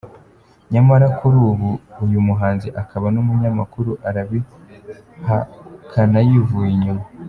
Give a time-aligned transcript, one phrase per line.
[0.73, 1.69] Nyamara kuri ubu
[2.03, 7.03] uyu muhanzi akaba n’umunyakuru arabihakanayivuye inyuma.